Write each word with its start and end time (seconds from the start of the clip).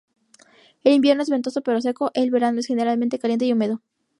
El 0.83 0.93
invierno 0.93 1.21
es 1.21 1.29
ventoso 1.29 1.61
pero 1.61 1.79
seco, 1.79 2.09
el 2.15 2.31
verano 2.31 2.59
es 2.59 2.65
generalmente 2.65 3.19
caliente 3.19 3.45
y 3.45 3.53
húmedo. 3.53 3.83